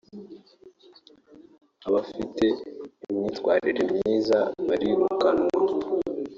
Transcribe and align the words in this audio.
abafite 1.87 2.43
imyitwarire 3.09 3.81
myiza 3.95 4.39
barirukanwa 4.67 5.47